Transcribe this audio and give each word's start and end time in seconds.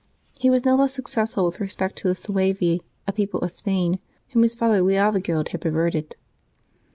He 0.39 0.49
was 0.49 0.65
no 0.65 0.75
less 0.75 0.95
successful 0.95 1.45
with 1.45 1.59
respect 1.59 1.95
to 1.99 2.07
the 2.07 2.15
Suevi, 2.15 2.81
a 3.05 3.13
people 3.13 3.39
of 3.41 3.51
Spain, 3.51 3.99
whom 4.29 4.41
his 4.41 4.55
father 4.55 4.81
Leovigild 4.81 5.49
had 5.49 5.61
per 5.61 5.69
verted. 5.69 6.13